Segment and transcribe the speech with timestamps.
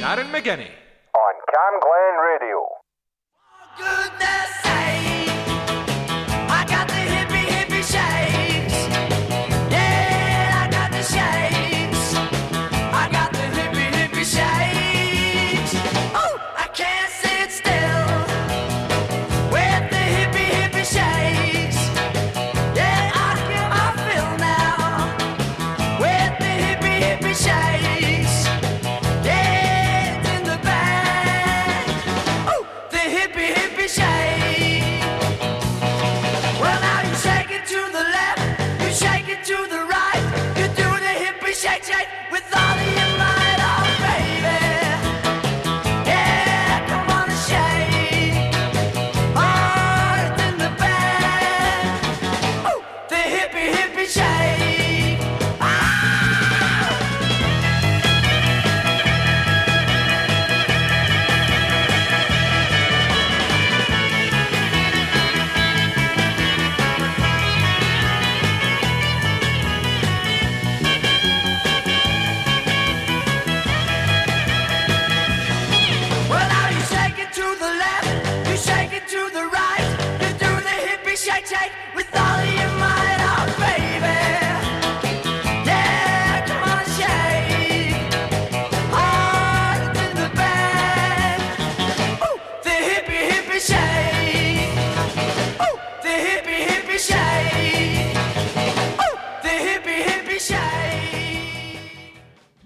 [0.00, 0.70] Darren McGinney
[1.12, 2.58] on Cam Glen Radio.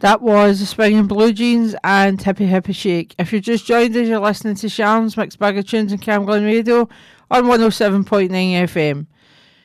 [0.03, 3.15] That was the Swinging Blue Jeans and Hippy Hippy Shake.
[3.21, 6.25] If you just joined us, you're listening to Sharon's Mixed Bag of Tunes and Cam
[6.25, 6.89] Glen Radio
[7.31, 9.07] on 107.9 FM.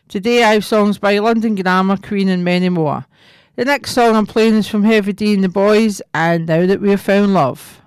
[0.07, 3.07] Today I have songs by London Grammar, Queen, and many more.
[3.55, 6.81] The next song I'm playing is from Heavy D and the Boys, and Now That
[6.81, 7.81] We Have Found Love.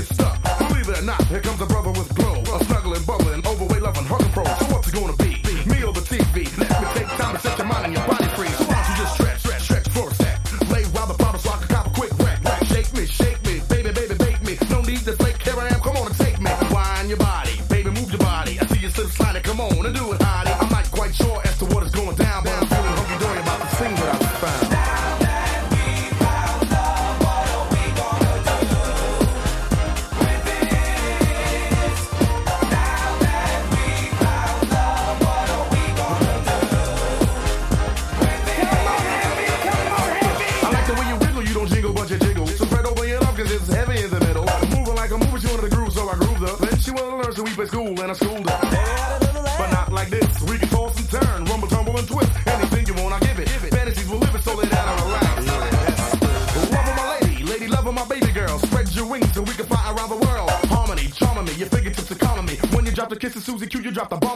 [0.00, 0.58] get stuck.
[0.58, 4.04] Believe it or not, here comes a brother with glow, a snuggling, bubbling, overweight, loving,
[4.04, 4.29] hug.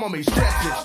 [0.04, 0.83] mama made stresses.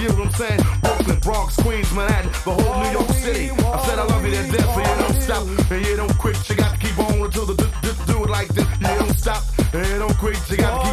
[0.00, 0.60] You, know what I'm saying?
[0.80, 3.50] Brooklyn, Bronx, Queens, Manhattan, the whole New York City.
[3.50, 6.36] I said I love you to death, but you don't stop, and you don't quit.
[6.48, 8.66] You got to keep on until the do, do, do it like this.
[8.80, 9.42] You don't stop,
[9.74, 10.38] and you don't quit.
[10.50, 10.89] You got to keep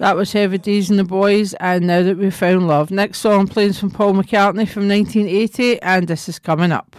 [0.00, 2.90] That was Heavy D's and the Boys, and now that we've found love.
[2.90, 6.96] Next song playing from Paul McCartney from 1980, and this is coming up.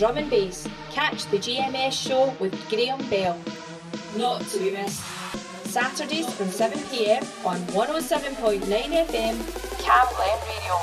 [0.00, 3.38] Drum and bass, catch the GMS show with Graham Bell.
[4.16, 5.04] Not to be missed.
[5.66, 9.36] Saturdays from 7pm on 107.9 FM,
[9.82, 10.74] Cam Radio.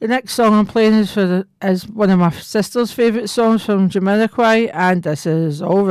[0.00, 3.64] The next song I'm playing is for the, is one of my sister's favourite songs
[3.64, 5.84] from Jamiroquai, and this is All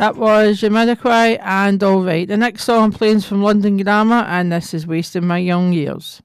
[0.00, 2.26] That was Jamiroquai and All Right.
[2.26, 5.74] The next song I'm playing is from London Grammar, and this is Wasting My Young
[5.74, 6.22] Years.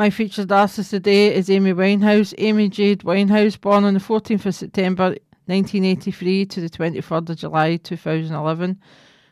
[0.00, 2.32] My featured artist today is Amy Winehouse.
[2.38, 5.08] Amy Jade Winehouse, born on the 14th of September
[5.44, 8.80] 1983 to the 23rd of July 2011,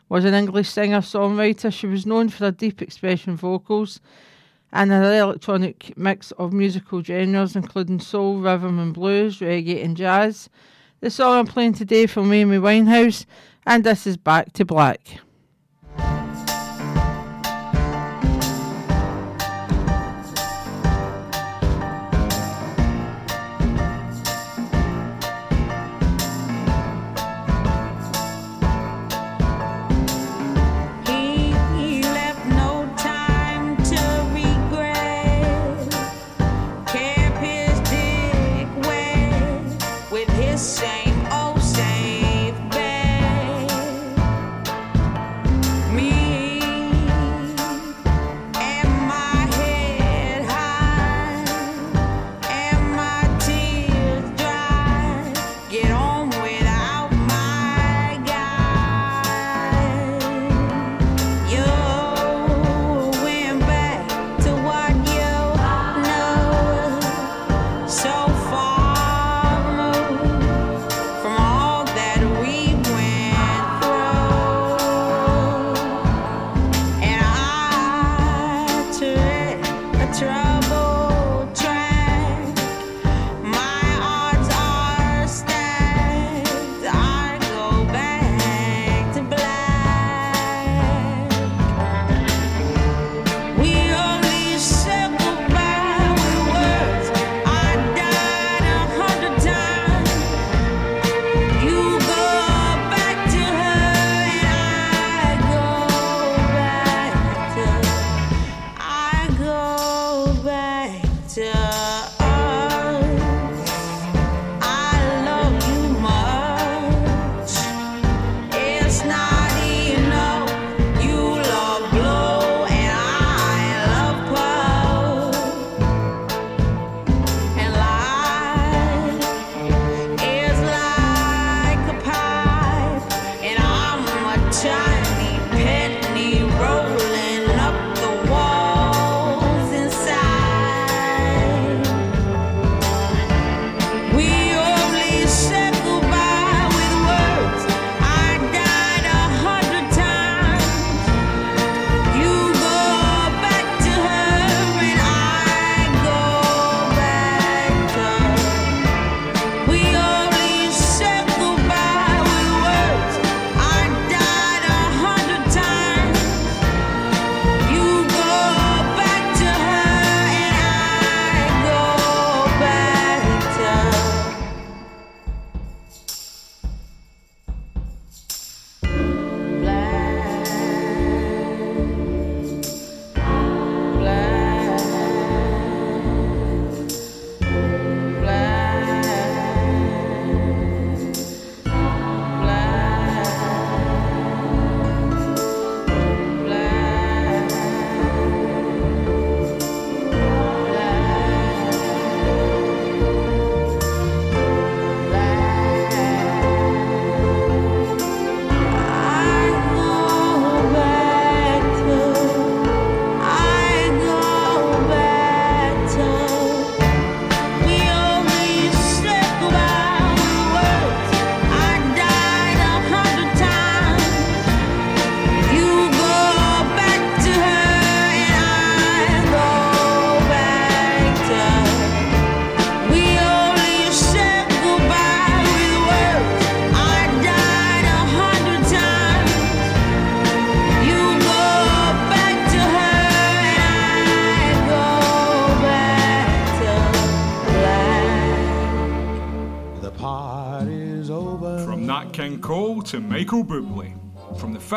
[0.09, 1.73] was an English singer songwriter.
[1.73, 3.99] She was known for her deep expression vocals
[4.71, 10.51] and an electronic mix of musical genres, including soul, rhythm and blues, reggae and jazz.
[10.99, 13.25] The song I'm playing today from Amy Winehouse,
[13.65, 15.19] and this is Back to Black.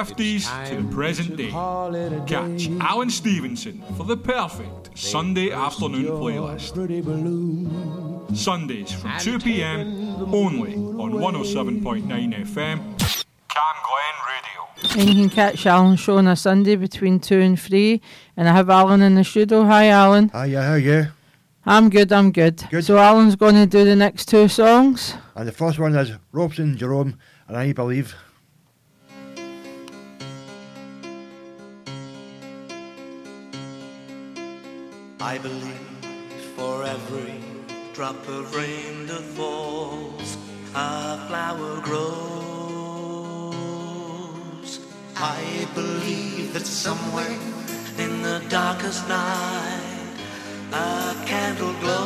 [0.03, 1.51] 50s to the present day.
[2.27, 6.75] Catch Alan Stevenson for the perfect Sunday afternoon playlist.
[8.37, 12.79] Sundays from 2 pm only on 107.9 FM.
[13.49, 15.01] Cam Glen Radio.
[15.01, 18.01] And you can catch Alan's show on a Sunday between 2 and 3.
[18.37, 19.65] And I have Alan in the studio.
[19.65, 20.31] Hi, Alan.
[20.31, 21.07] Hi, yeah, how are you?
[21.65, 22.65] I'm good, I'm good.
[22.71, 22.85] Good.
[22.85, 25.15] So, Alan's going to do the next two songs.
[25.37, 28.17] And the first one is Robson, Jerome, and I believe.
[35.25, 36.05] I believe
[36.57, 37.41] for every
[37.95, 40.37] drop of rain that falls,
[40.75, 42.03] a flower grows.
[45.15, 47.39] I believe that somewhere
[47.99, 50.17] in the darkest night,
[50.73, 52.03] a candle glows.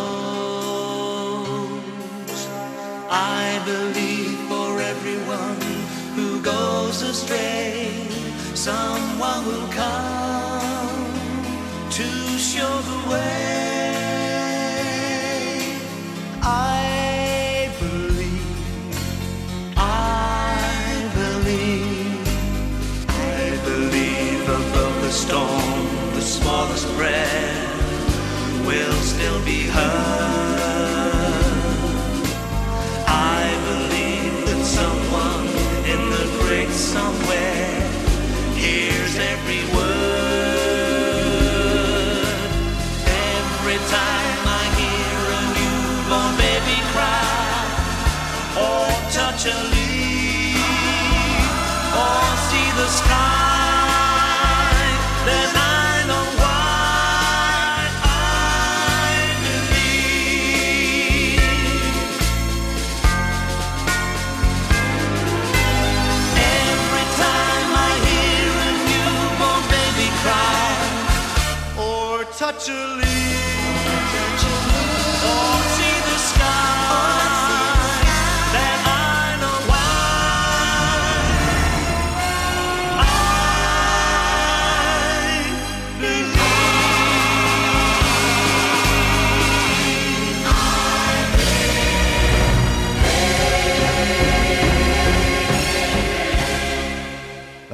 [3.08, 5.62] I believe for everyone
[6.16, 7.90] who goes astray,
[8.54, 10.95] someone will come
[11.96, 13.95] to show the way.
[49.48, 49.52] Or
[51.98, 53.35] oh, see the sky,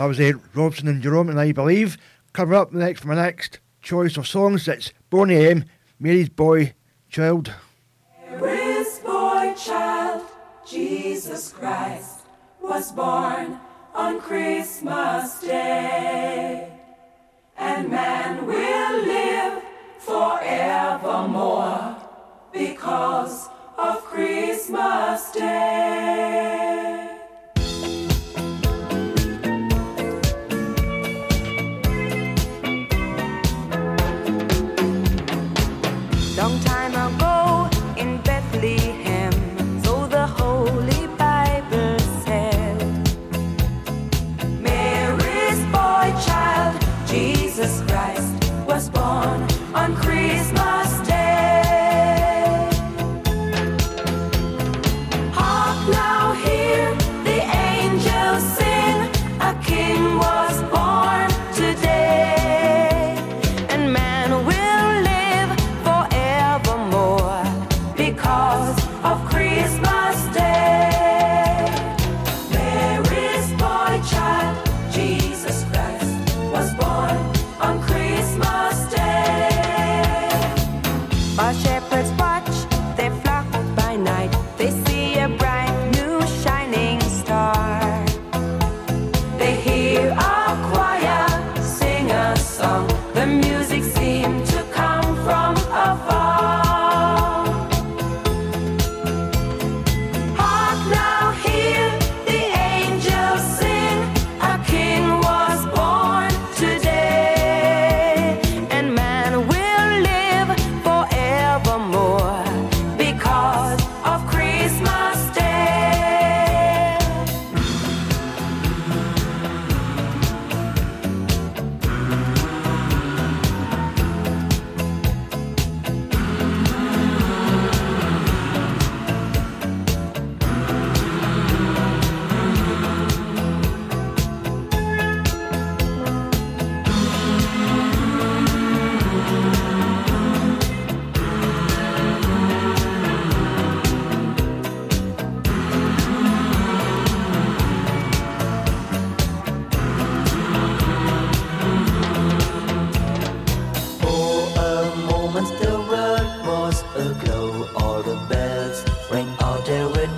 [0.02, 1.96] That was uh, Robson and Jerome, and I believe.
[2.32, 5.64] Coming up next for my next choice of songs, it's Boney M,
[6.00, 6.74] Mary's Boy
[7.08, 7.54] Child.
[8.28, 10.26] Mary's boy child,
[10.68, 12.22] Jesus Christ,
[12.60, 13.60] was born
[13.94, 16.68] on Christmas Day.
[17.56, 19.62] And man will live
[20.00, 21.96] forevermore
[22.52, 26.91] because of Christmas Day.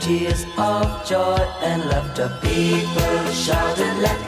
[0.04, 2.28] tears of joy and laughter.
[2.42, 4.23] People shouted, let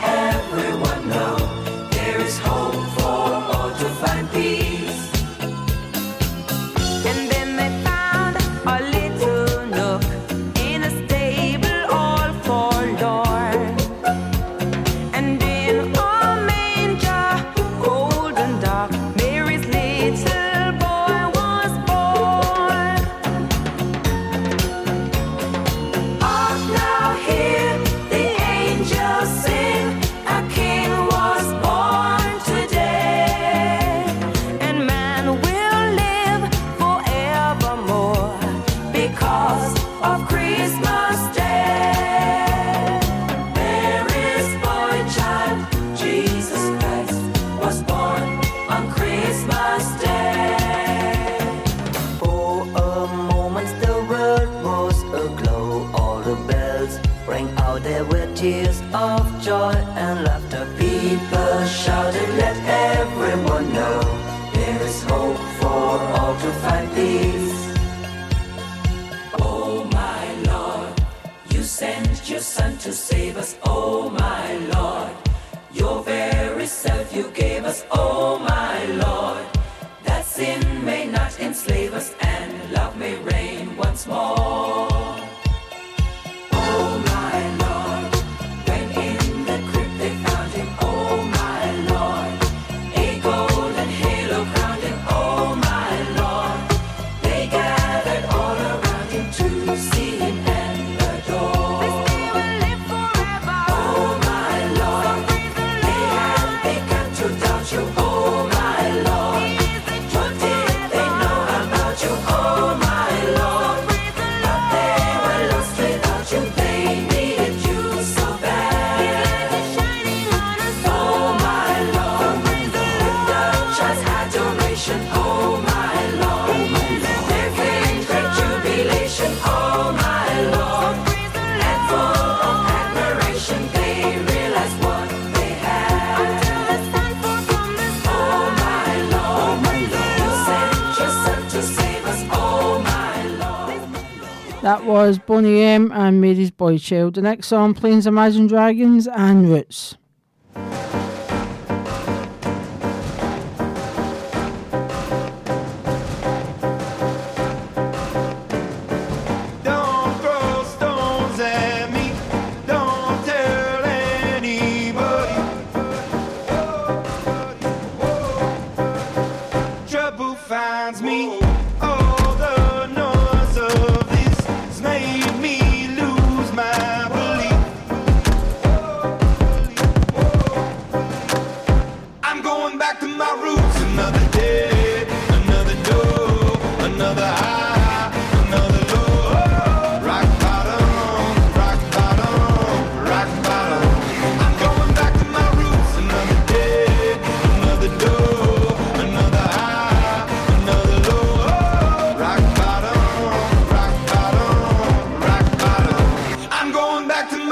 [144.67, 147.15] That was Boney M and Mary's Boy Child.
[147.15, 149.97] The next song, Planes, Imagine Dragons and Roots.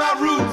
[0.05, 0.44] my roots.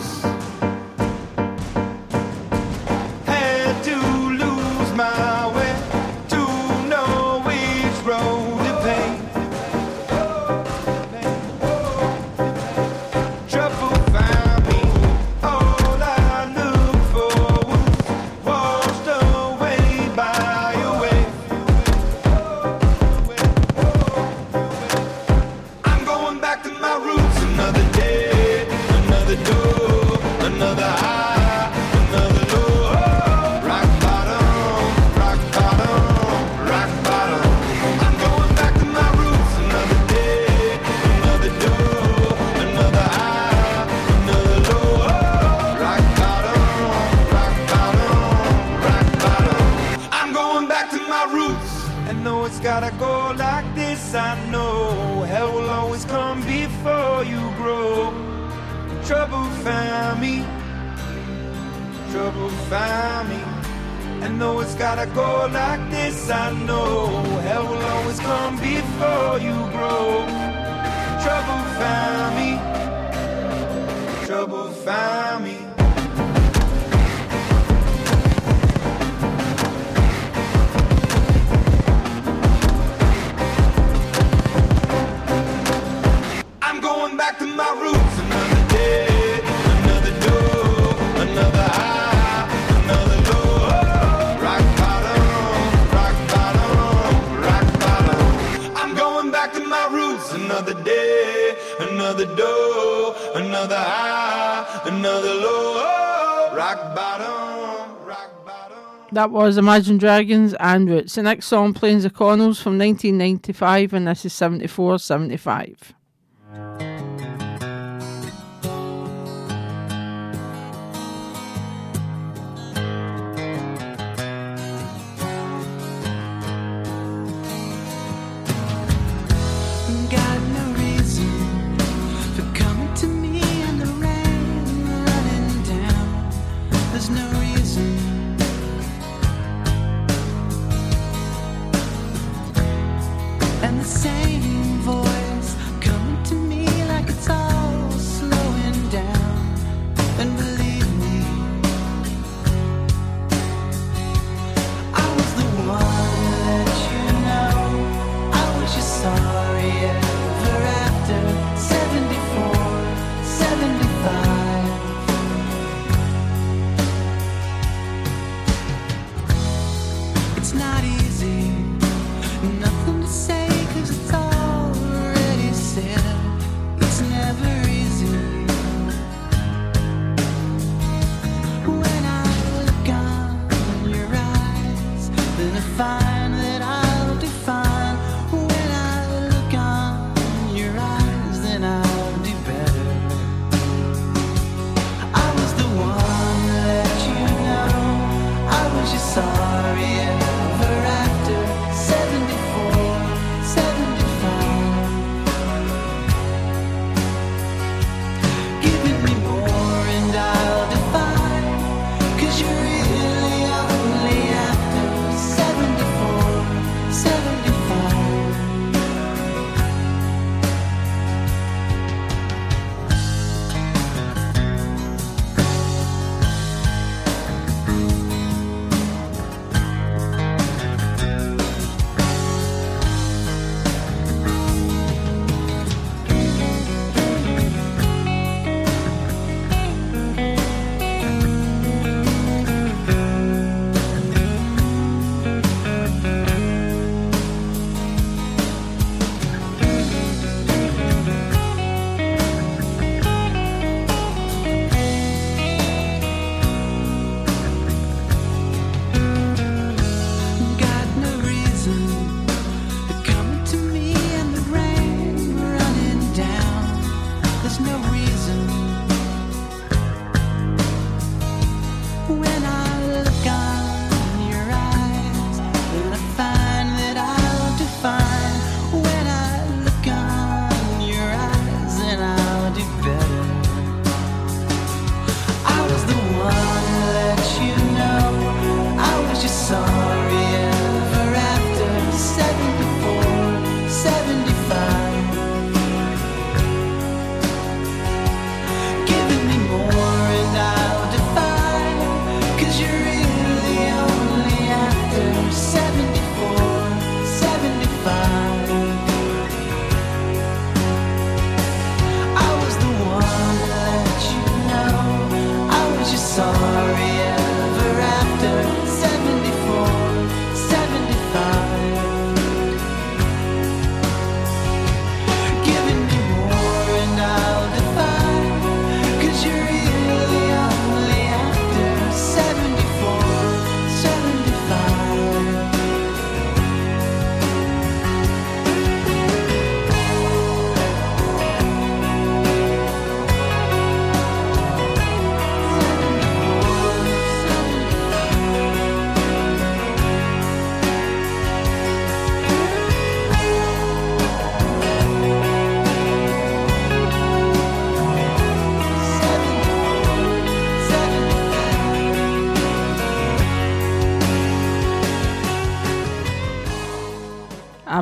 [109.22, 111.14] that was Imagine Dragons and Roots.
[111.14, 115.94] The next song, Plains of Connells, from 1995, and this is 74 75.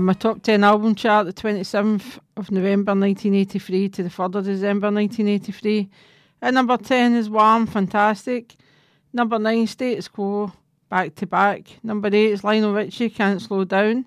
[0.01, 4.44] And my top 10 album chart, the 27th of November 1983 to the 3rd of
[4.46, 5.90] December 1983.
[6.40, 8.57] At number 10 is Wham, Fantastic.
[9.12, 10.53] Number 9, Status Quo,
[10.88, 11.66] Back to Back.
[11.82, 14.07] Number 8 is Lionel Richie, Can't Slow Down.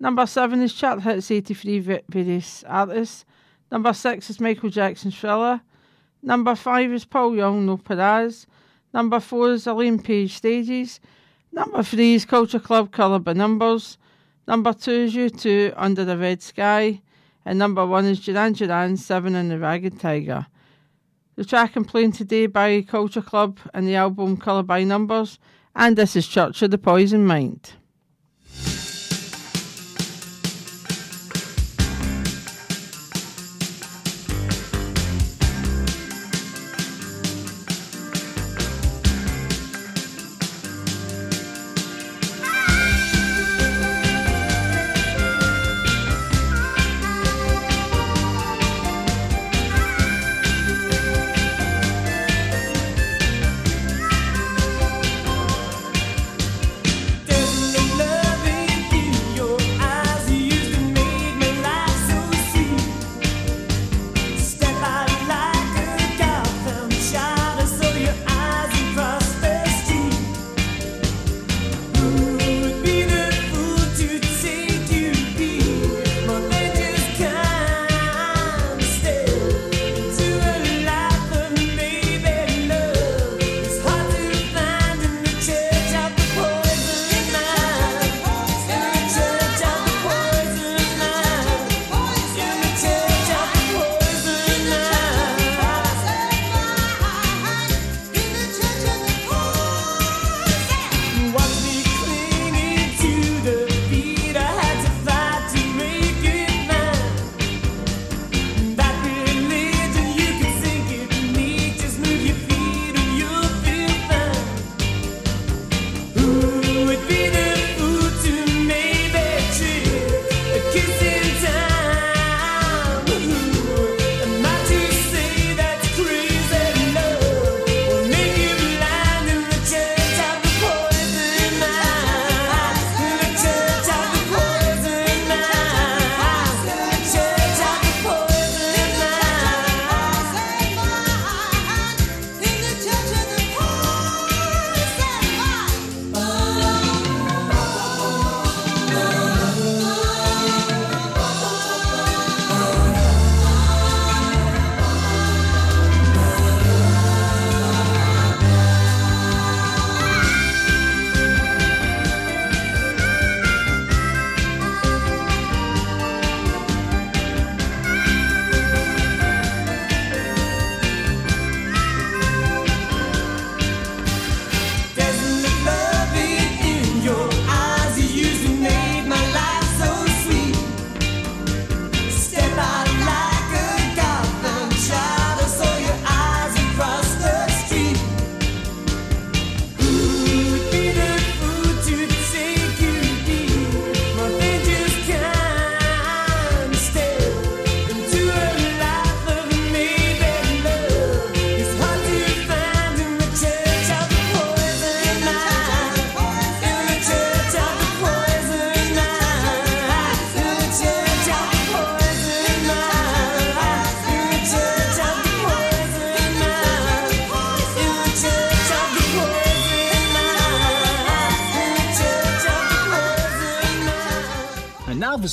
[0.00, 3.26] Number 7 is Chart Hits 83, various artists.
[3.70, 5.60] Number 6 is Michael Jackson, Thriller.
[6.22, 8.46] Number 5 is Paul Young, No Parlez.
[8.94, 10.98] Number 4 is Elaine Paige, Stages.
[11.52, 13.98] Number 3 is Culture Club, Colour by Numbers.
[14.48, 17.02] Number two is U2 Under the Red Sky,
[17.44, 20.46] and number one is Duran Duran Seven and the Ragged Tiger.
[21.34, 25.40] The track I'm playing today by Culture Club and the album Colour by Numbers,
[25.74, 27.72] and this is Church of the Poison Mind.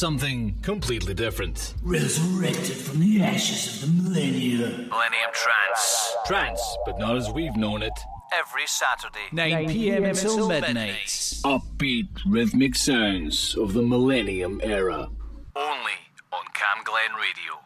[0.03, 1.75] something completely different.
[1.81, 4.89] Resurrected from the ashes of the millennium.
[4.89, 6.15] Millennium Trance.
[6.25, 7.97] Trance, but not as we've known it.
[8.33, 10.03] Every Saturday, 9, p.m.
[10.03, 10.73] until midnight.
[10.73, 11.07] midnight.
[11.45, 15.07] Upbeat rhythmic sounds of the millennium era.
[15.55, 15.97] Only
[16.33, 17.61] on Camglen Radio.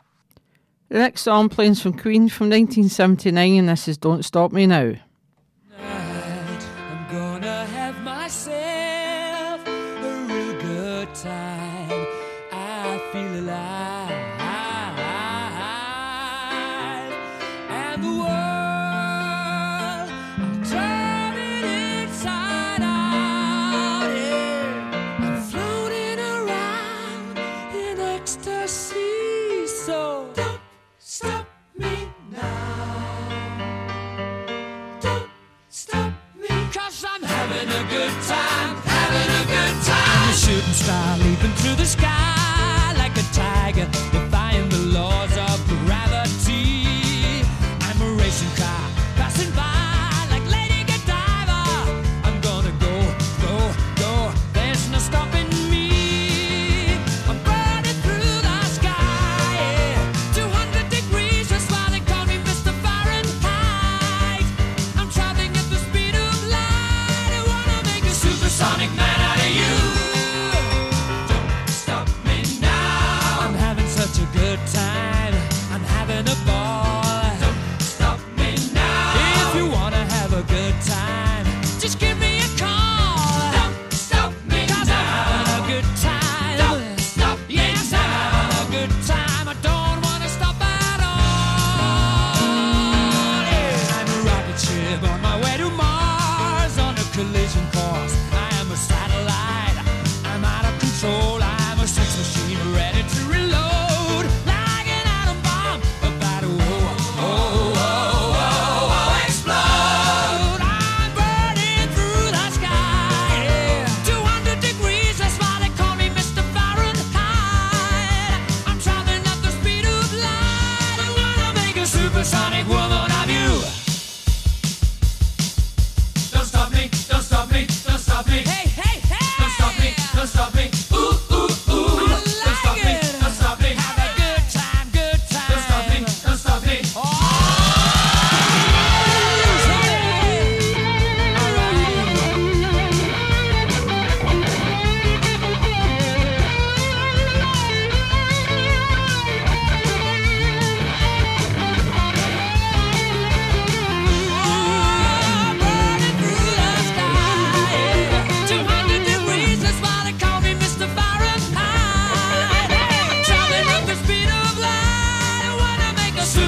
[0.90, 4.94] The next song playing from Queen from 1979, and this is Don't Stop Me Now.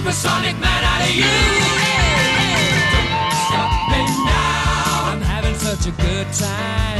[0.09, 1.21] supersonic man out of you.
[2.93, 5.11] Don't stop me now.
[5.11, 6.98] I'm having such a good time.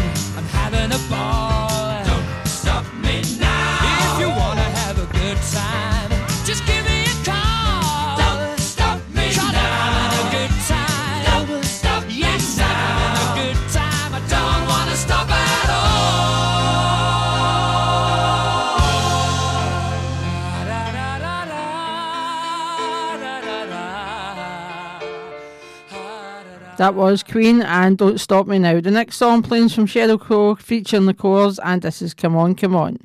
[26.80, 28.80] That was Queen and Don't Stop Me Now.
[28.80, 32.56] The next song playing from Sheryl Crow featuring the Corrs and this is Come On,
[32.56, 32.98] Come On.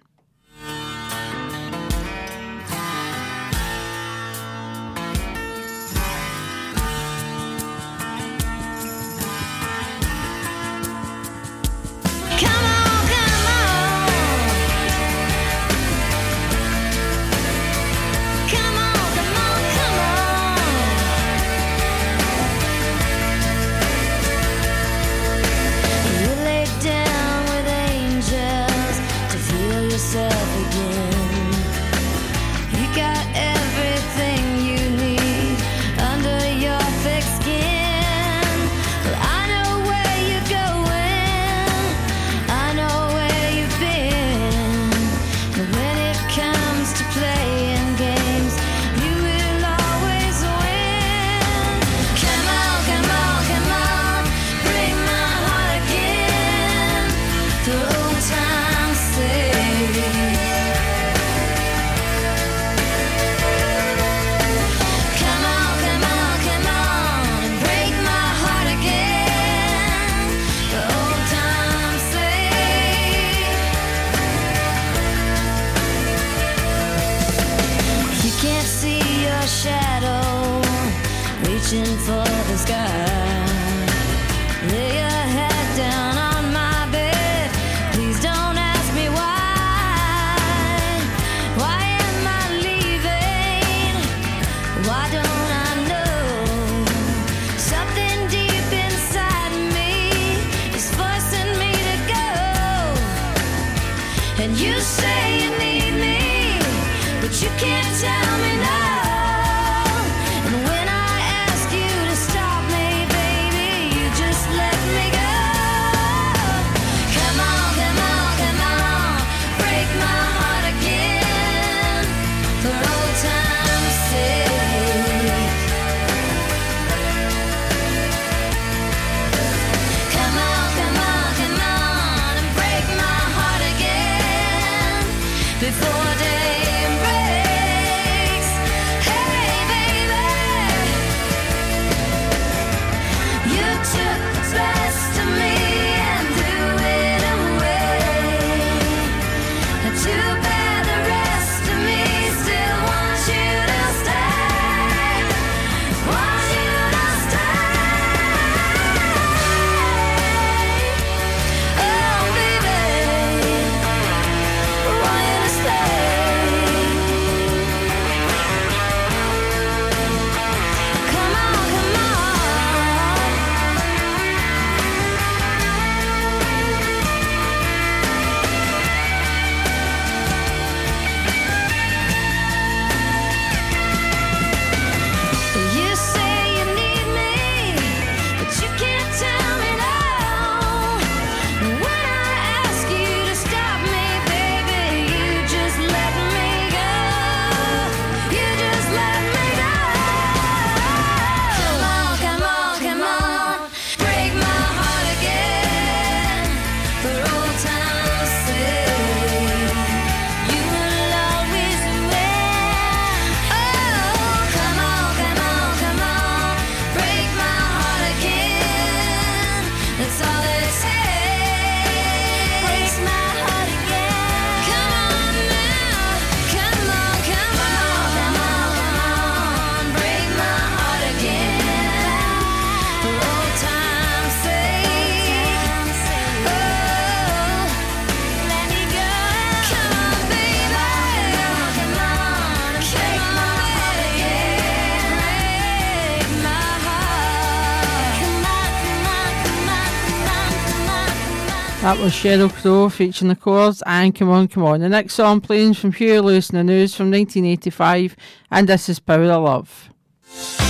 [251.85, 254.80] That was Sheryl Crow featuring the Corrs and Come On, Come On.
[254.80, 258.16] The next song playing from Huey Lewis and the News from 1985,
[258.51, 260.64] and this is Power of Love.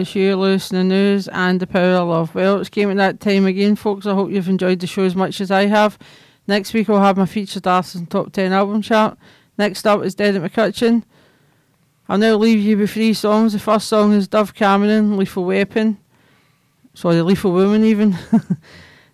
[0.00, 2.34] It's Huey Lewis, in the news, and the power of love.
[2.34, 4.06] Well, it's game at that time again, folks.
[4.06, 5.98] I hope you've enjoyed the show as much as I have.
[6.46, 9.18] Next week, I'll have my featured artist and top 10 album chart.
[9.58, 11.02] Next up is Dead at McCutcheon.
[12.08, 13.52] I'll now leave you with three songs.
[13.52, 15.98] The first song is Dove Cameron, Lethal Weapon.
[16.94, 18.12] Sorry, Lethal Woman, even.
[18.32, 18.56] the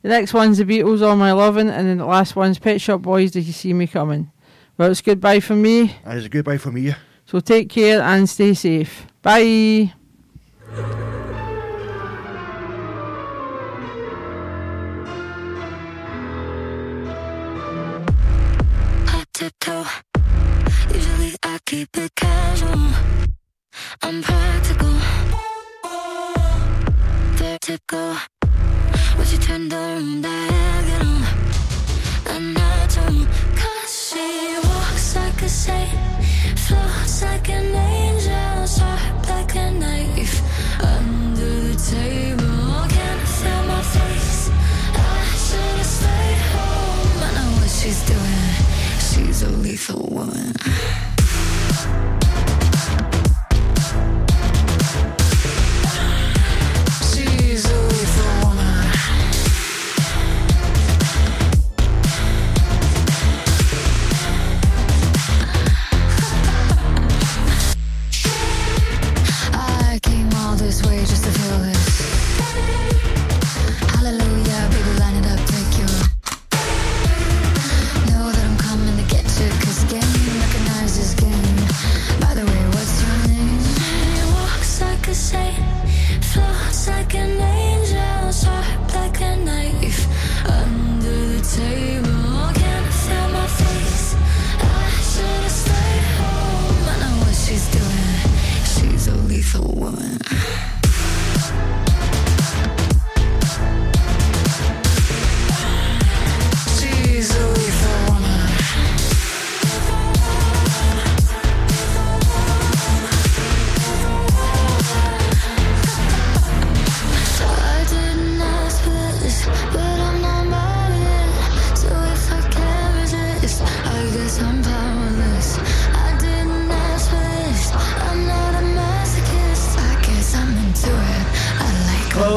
[0.05, 3.33] next one's The Beatles, All My Lovin', and then the last one's Pet Shop Boys,
[3.33, 4.31] Did You See Me Coming?
[4.79, 5.97] Well, it's goodbye for me.
[6.07, 6.95] It's goodbye for me.
[7.25, 9.09] So take care and stay safe.
[9.21, 9.93] Bye.
[19.37, 19.85] Tiptoe.
[20.95, 22.76] Usually I keep it casual.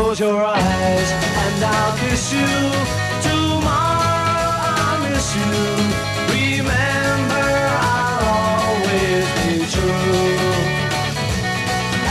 [0.09, 1.11] Close your eyes
[1.45, 2.49] and I'll kiss you.
[3.21, 5.53] Tomorrow I'll miss you.
[6.33, 7.49] Remember,
[7.93, 10.49] I'll always be true.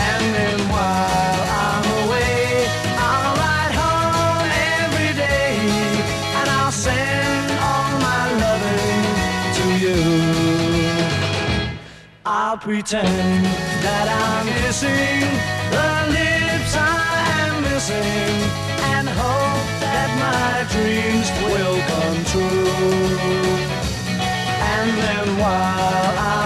[0.07, 2.71] And then while I'm away,
[3.03, 4.47] I'll ride home
[4.79, 5.59] every day
[6.39, 9.03] and I'll send all my loving
[9.59, 9.99] to you.
[12.25, 13.45] I'll pretend
[13.83, 15.48] that I'm missing
[21.09, 22.69] dreams will come true.
[24.73, 26.38] And then while I'm